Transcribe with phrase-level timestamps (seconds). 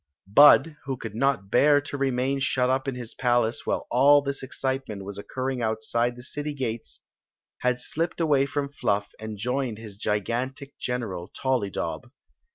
[0.25, 4.41] Bud, who could not bem to remain shut up in his palace while all this
[4.41, 7.01] excitement was occurring outside the city gates,
[7.59, 12.09] had slipped away from Fluff and joined his gigantic |^eral, Tollydob.